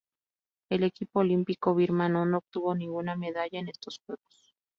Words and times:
El 0.71 0.81
equipo 0.81 1.19
olímpico 1.19 1.75
birmano 1.75 2.25
no 2.25 2.39
obtuvo 2.39 2.73
ninguna 2.73 3.15
medalla 3.15 3.59
en 3.59 3.67
estos 3.69 3.99
Juegos. 4.03 4.55